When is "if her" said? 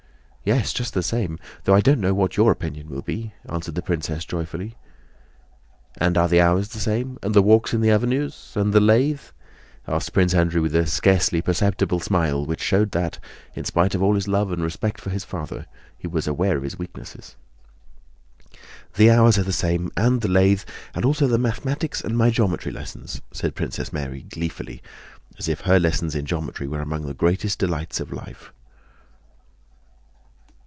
25.47-25.79